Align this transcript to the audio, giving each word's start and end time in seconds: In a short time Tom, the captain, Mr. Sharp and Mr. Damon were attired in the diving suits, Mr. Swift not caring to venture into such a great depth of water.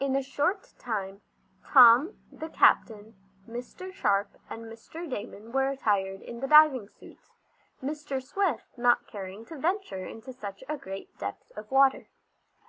In 0.00 0.16
a 0.16 0.24
short 0.24 0.74
time 0.76 1.20
Tom, 1.64 2.18
the 2.32 2.48
captain, 2.48 3.14
Mr. 3.48 3.92
Sharp 3.92 4.26
and 4.50 4.64
Mr. 4.64 5.08
Damon 5.08 5.52
were 5.52 5.68
attired 5.68 6.20
in 6.20 6.40
the 6.40 6.48
diving 6.48 6.88
suits, 6.88 7.30
Mr. 7.80 8.20
Swift 8.20 8.76
not 8.76 9.06
caring 9.06 9.44
to 9.44 9.56
venture 9.56 10.04
into 10.04 10.32
such 10.32 10.64
a 10.68 10.76
great 10.76 11.16
depth 11.18 11.52
of 11.56 11.70
water. 11.70 12.08